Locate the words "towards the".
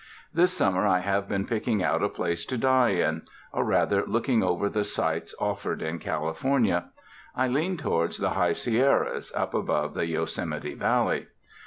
7.77-8.31